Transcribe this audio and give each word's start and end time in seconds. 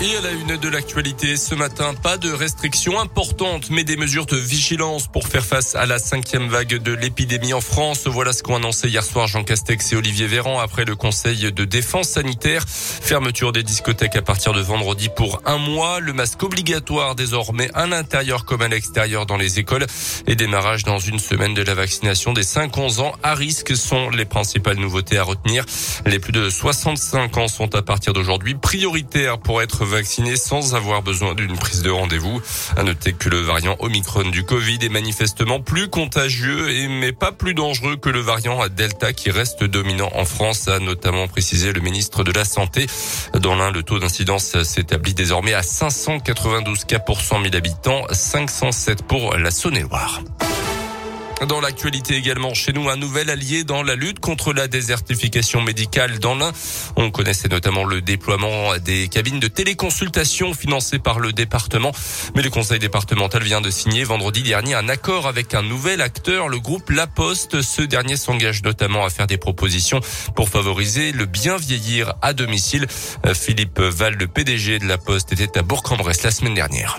Et 0.00 0.14
à 0.14 0.20
la 0.20 0.30
une 0.30 0.56
de 0.56 0.68
l'actualité 0.68 1.36
ce 1.36 1.56
matin, 1.56 1.92
pas 1.92 2.18
de 2.18 2.30
restrictions 2.30 3.00
importantes, 3.00 3.68
mais 3.70 3.82
des 3.82 3.96
mesures 3.96 4.26
de 4.26 4.36
vigilance 4.36 5.08
pour 5.08 5.26
faire 5.26 5.44
face 5.44 5.74
à 5.74 5.86
la 5.86 5.98
cinquième 5.98 6.48
vague 6.48 6.80
de 6.80 6.92
l'épidémie 6.92 7.52
en 7.52 7.60
France. 7.60 8.06
Voilà 8.06 8.32
ce 8.32 8.44
qu'ont 8.44 8.54
annoncé 8.54 8.88
hier 8.88 9.02
soir 9.02 9.26
Jean 9.26 9.42
Castex 9.42 9.92
et 9.92 9.96
Olivier 9.96 10.28
Véran 10.28 10.60
après 10.60 10.84
le 10.84 10.94
Conseil 10.94 11.52
de 11.52 11.64
défense 11.64 12.10
sanitaire. 12.10 12.64
Fermeture 12.68 13.50
des 13.50 13.64
discothèques 13.64 14.14
à 14.14 14.22
partir 14.22 14.52
de 14.52 14.60
vendredi 14.60 15.08
pour 15.08 15.42
un 15.46 15.58
mois. 15.58 15.98
Le 15.98 16.12
masque 16.12 16.44
obligatoire 16.44 17.16
désormais 17.16 17.68
à 17.74 17.88
l'intérieur 17.88 18.44
comme 18.44 18.62
à 18.62 18.68
l'extérieur 18.68 19.26
dans 19.26 19.36
les 19.36 19.58
écoles. 19.58 19.86
Et 20.28 20.36
démarrage 20.36 20.84
dans 20.84 21.00
une 21.00 21.18
semaine 21.18 21.54
de 21.54 21.62
la 21.62 21.74
vaccination 21.74 22.32
des 22.32 22.44
5-11 22.44 23.00
ans 23.00 23.16
à 23.24 23.34
risque 23.34 23.76
sont 23.76 24.10
les 24.10 24.26
principales 24.26 24.76
nouveautés 24.76 25.18
à 25.18 25.24
retenir. 25.24 25.64
Les 26.06 26.20
plus 26.20 26.32
de 26.32 26.48
65 26.48 27.36
ans 27.36 27.48
sont 27.48 27.74
à 27.74 27.82
partir 27.82 28.12
d'aujourd'hui 28.12 28.54
prioritaires 28.54 29.40
pour 29.40 29.60
être 29.60 29.87
vaccinés 29.88 30.36
sans 30.36 30.74
avoir 30.74 31.02
besoin 31.02 31.34
d'une 31.34 31.56
prise 31.56 31.82
de 31.82 31.90
rendez-vous. 31.90 32.40
À 32.76 32.82
noter 32.84 33.12
que 33.12 33.28
le 33.28 33.40
variant 33.40 33.76
Omicron 33.80 34.30
du 34.30 34.44
Covid 34.44 34.78
est 34.82 34.88
manifestement 34.88 35.60
plus 35.60 35.88
contagieux 35.88 36.70
et 36.70 36.88
mais 36.88 37.12
pas 37.12 37.32
plus 37.32 37.54
dangereux 37.54 37.96
que 37.96 38.08
le 38.08 38.20
variant 38.20 38.60
Delta 38.68 39.12
qui 39.12 39.30
reste 39.30 39.64
dominant 39.64 40.10
en 40.14 40.24
France, 40.24 40.68
a 40.68 40.78
notamment 40.78 41.26
précisé 41.28 41.72
le 41.72 41.80
ministre 41.80 42.24
de 42.24 42.32
la 42.32 42.44
Santé. 42.44 42.86
Dans 43.40 43.54
l'un, 43.54 43.70
le 43.70 43.82
taux 43.82 43.98
d'incidence 43.98 44.62
s'établit 44.62 45.14
désormais 45.14 45.54
à 45.54 45.62
592 45.62 46.84
cas 46.84 46.98
pour 46.98 47.20
100 47.20 47.42
000 47.42 47.56
habitants, 47.56 48.04
507 48.10 49.02
pour 49.02 49.36
la 49.36 49.50
Saône-et-Loire. 49.50 50.22
Dans 51.46 51.60
l'actualité 51.60 52.16
également 52.16 52.52
chez 52.52 52.72
nous, 52.72 52.88
un 52.88 52.96
nouvel 52.96 53.30
allié 53.30 53.62
dans 53.62 53.84
la 53.84 53.94
lutte 53.94 54.18
contre 54.18 54.52
la 54.52 54.66
désertification 54.66 55.60
médicale 55.60 56.18
dans 56.18 56.34
l'Ain. 56.34 56.50
On 56.96 57.12
connaissait 57.12 57.48
notamment 57.48 57.84
le 57.84 58.00
déploiement 58.00 58.76
des 58.78 59.06
cabines 59.06 59.38
de 59.38 59.46
téléconsultation 59.46 60.52
financées 60.52 60.98
par 60.98 61.20
le 61.20 61.32
département. 61.32 61.92
Mais 62.34 62.42
le 62.42 62.50
conseil 62.50 62.80
départemental 62.80 63.44
vient 63.44 63.60
de 63.60 63.70
signer 63.70 64.02
vendredi 64.02 64.42
dernier 64.42 64.74
un 64.74 64.88
accord 64.88 65.28
avec 65.28 65.54
un 65.54 65.62
nouvel 65.62 66.00
acteur, 66.00 66.48
le 66.48 66.58
groupe 66.58 66.90
La 66.90 67.06
Poste. 67.06 67.62
Ce 67.62 67.82
dernier 67.82 68.16
s'engage 68.16 68.64
notamment 68.64 69.04
à 69.04 69.10
faire 69.10 69.28
des 69.28 69.38
propositions 69.38 70.00
pour 70.34 70.48
favoriser 70.48 71.12
le 71.12 71.26
bien 71.26 71.56
vieillir 71.56 72.14
à 72.20 72.32
domicile. 72.32 72.86
Philippe 73.32 73.78
Val, 73.78 74.14
le 74.14 74.26
PDG 74.26 74.80
de 74.80 74.86
La 74.86 74.98
Poste, 74.98 75.32
était 75.32 75.56
à 75.56 75.62
Bourg-en-Bresse 75.62 76.24
la 76.24 76.32
semaine 76.32 76.54
dernière. 76.54 76.98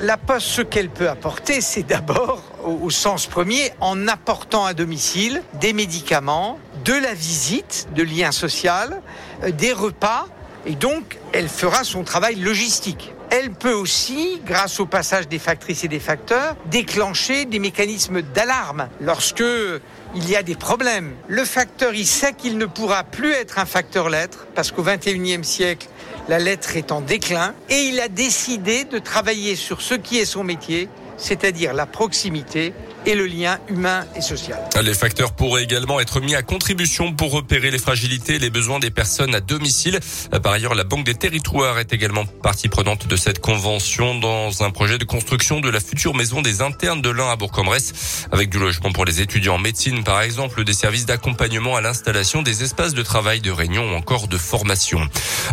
La 0.00 0.16
Poste, 0.16 0.46
ce 0.48 0.62
qu'elle 0.62 0.90
peut 0.90 1.08
apporter, 1.08 1.60
c'est 1.60 1.84
d'abord, 1.84 2.42
au, 2.66 2.90
sens 2.90 3.26
premier, 3.26 3.72
en 3.80 4.08
apportant 4.08 4.64
à 4.64 4.74
domicile 4.74 5.42
des 5.60 5.72
médicaments, 5.72 6.58
de 6.84 6.92
la 6.92 7.14
visite, 7.14 7.88
de 7.94 8.02
lien 8.02 8.32
social, 8.32 9.00
euh, 9.42 9.50
des 9.50 9.72
repas, 9.72 10.26
et 10.66 10.74
donc 10.74 11.18
elle 11.32 11.48
fera 11.48 11.84
son 11.84 12.04
travail 12.04 12.36
logistique. 12.36 13.12
Elle 13.30 13.50
peut 13.50 13.72
aussi, 13.72 14.40
grâce 14.44 14.78
au 14.78 14.86
passage 14.86 15.26
des 15.28 15.38
factrices 15.38 15.82
et 15.84 15.88
des 15.88 15.98
facteurs, 15.98 16.56
déclencher 16.66 17.44
des 17.44 17.58
mécanismes 17.58 18.22
d'alarme 18.22 18.88
lorsque 19.00 19.42
il 20.14 20.30
y 20.30 20.36
a 20.36 20.42
des 20.42 20.54
problèmes. 20.54 21.12
Le 21.26 21.44
facteur, 21.44 21.92
il 21.94 22.06
sait 22.06 22.34
qu'il 22.34 22.56
ne 22.56 22.66
pourra 22.66 23.02
plus 23.02 23.32
être 23.32 23.58
un 23.58 23.66
facteur 23.66 24.08
lettre 24.08 24.46
parce 24.54 24.70
qu'au 24.70 24.84
21e 24.84 25.42
siècle, 25.42 25.88
la 26.28 26.38
lettre 26.38 26.76
est 26.76 26.92
en 26.92 27.00
déclin 27.00 27.54
et 27.68 27.88
il 27.88 28.00
a 28.00 28.08
décidé 28.08 28.84
de 28.84 28.98
travailler 28.98 29.56
sur 29.56 29.80
ce 29.80 29.94
qui 29.94 30.18
est 30.18 30.24
son 30.24 30.44
métier, 30.44 30.88
c'est-à-dire 31.16 31.74
la 31.74 31.86
proximité 31.86 32.72
et 33.06 33.14
le 33.14 33.26
lien 33.26 33.58
humain 33.68 34.04
et 34.16 34.20
social. 34.20 34.58
Les 34.82 34.94
facteurs 34.94 35.32
pourraient 35.32 35.62
également 35.62 36.00
être 36.00 36.20
mis 36.20 36.34
à 36.34 36.42
contribution 36.42 37.12
pour 37.12 37.30
repérer 37.30 37.70
les 37.70 37.78
fragilités 37.78 38.34
et 38.34 38.38
les 38.38 38.50
besoins 38.50 38.80
des 38.80 38.90
personnes 38.90 39.34
à 39.34 39.40
domicile. 39.40 40.00
Par 40.42 40.52
ailleurs, 40.52 40.74
la 40.74 40.84
Banque 40.84 41.04
des 41.04 41.14
territoires 41.14 41.78
est 41.78 41.92
également 41.92 42.26
partie 42.26 42.68
prenante 42.68 43.06
de 43.06 43.16
cette 43.16 43.38
convention 43.38 44.18
dans 44.18 44.64
un 44.64 44.70
projet 44.70 44.98
de 44.98 45.04
construction 45.04 45.60
de 45.60 45.70
la 45.70 45.80
future 45.80 46.14
maison 46.14 46.42
des 46.42 46.62
internes 46.62 47.00
de 47.00 47.10
l'Ain 47.10 47.30
à 47.30 47.36
Bourg-en-Bresse, 47.36 48.26
avec 48.32 48.50
du 48.50 48.58
logement 48.58 48.90
pour 48.90 49.04
les 49.04 49.20
étudiants 49.20 49.54
en 49.54 49.58
médecine, 49.58 50.02
par 50.02 50.20
exemple, 50.22 50.64
des 50.64 50.74
services 50.74 51.06
d'accompagnement 51.06 51.76
à 51.76 51.80
l'installation 51.80 52.42
des 52.42 52.64
espaces 52.64 52.94
de 52.94 53.02
travail, 53.02 53.40
de 53.40 53.52
réunion 53.52 53.92
ou 53.92 53.94
encore 53.94 54.26
de 54.26 54.36
formation. 54.36 55.00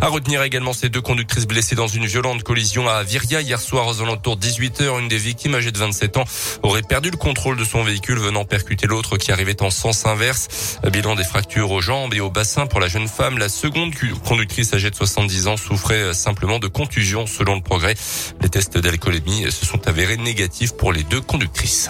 À 0.01 0.07
retenir 0.07 0.41
également 0.41 0.73
ces 0.73 0.89
deux 0.89 1.01
conductrices 1.01 1.45
blessées 1.45 1.75
dans 1.75 1.88
une 1.88 2.07
violente 2.07 2.41
collision 2.44 2.89
à 2.89 3.03
Viria 3.03 3.41
hier 3.41 3.59
soir 3.59 3.88
aux 3.88 4.01
alentours 4.01 4.38
18h. 4.38 5.00
Une 5.00 5.07
des 5.07 5.17
victimes 5.17 5.56
âgée 5.56 5.72
de 5.72 5.77
27 5.77 6.17
ans 6.17 6.25
aurait 6.63 6.81
perdu 6.81 7.11
le 7.11 7.17
contrôle 7.17 7.42
de 7.51 7.65
son 7.65 7.83
véhicule 7.83 8.19
venant 8.19 8.45
percuter 8.45 8.87
l'autre 8.87 9.17
qui 9.17 9.31
arrivait 9.31 9.61
en 9.61 9.69
sens 9.69 10.05
inverse. 10.05 10.79
Bilan 10.91 11.15
des 11.15 11.25
fractures 11.25 11.71
aux 11.71 11.81
jambes 11.81 12.13
et 12.13 12.21
au 12.21 12.29
bassin 12.29 12.67
pour 12.67 12.79
la 12.79 12.87
jeune 12.87 13.09
femme. 13.09 13.37
La 13.37 13.49
seconde 13.49 13.93
conductrice 14.25 14.73
âgée 14.73 14.89
de 14.89 14.95
70 14.95 15.47
ans 15.47 15.57
souffrait 15.57 16.13
simplement 16.13 16.59
de 16.59 16.67
contusion 16.67 17.27
selon 17.27 17.55
le 17.55 17.61
progrès. 17.61 17.95
Les 18.41 18.49
tests 18.49 18.77
d'alcoolémie 18.77 19.51
se 19.51 19.65
sont 19.65 19.87
avérés 19.89 20.17
négatifs 20.17 20.71
pour 20.71 20.93
les 20.93 21.03
deux 21.03 21.21
conductrices. 21.21 21.89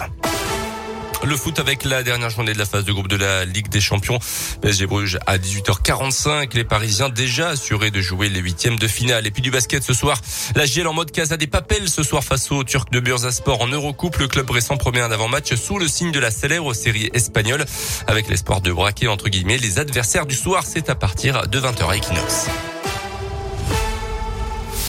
Le 1.26 1.36
foot 1.36 1.58
avec 1.58 1.84
la 1.84 2.02
dernière 2.02 2.28
journée 2.28 2.52
de 2.52 2.58
la 2.58 2.66
phase 2.66 2.84
de 2.84 2.92
groupe 2.92 3.08
de 3.08 3.16
la 3.16 3.46
Ligue 3.46 3.68
des 3.68 3.80
Champions. 3.80 4.18
PSG 4.60 4.86
Bruges 4.86 5.18
à 5.26 5.38
18h45. 5.38 6.54
Les 6.54 6.64
Parisiens 6.64 7.08
déjà 7.08 7.48
assurés 7.48 7.90
de 7.90 8.02
jouer 8.02 8.28
les 8.28 8.40
huitièmes 8.40 8.78
de 8.78 8.86
finale. 8.86 9.26
Et 9.26 9.30
puis 9.30 9.40
du 9.40 9.50
basket 9.50 9.82
ce 9.82 9.94
soir. 9.94 10.20
La 10.54 10.66
GL 10.66 10.86
en 10.86 10.92
mode 10.92 11.10
Casa 11.10 11.38
des 11.38 11.46
Papels 11.46 11.88
ce 11.88 12.02
soir 12.02 12.22
face 12.22 12.52
aux 12.52 12.62
Turcs 12.62 12.90
de 12.90 13.00
Bursaspor 13.00 13.62
en 13.62 13.68
Eurocoupe. 13.68 14.18
Le 14.18 14.28
club 14.28 14.50
récent 14.50 14.76
promet 14.76 15.00
un 15.00 15.10
avant-match 15.10 15.54
sous 15.54 15.78
le 15.78 15.88
signe 15.88 16.12
de 16.12 16.20
la 16.20 16.30
célèbre 16.30 16.74
série 16.74 17.08
espagnole 17.14 17.64
avec 18.06 18.28
l'espoir 18.28 18.60
de 18.60 18.72
braquer 18.72 19.08
entre 19.08 19.30
guillemets 19.30 19.58
les 19.58 19.78
adversaires 19.78 20.26
du 20.26 20.34
soir. 20.34 20.64
C'est 20.66 20.90
à 20.90 20.94
partir 20.94 21.46
de 21.46 21.58
20h 21.58 21.88
à 21.88 21.96
Equinox. 21.96 22.48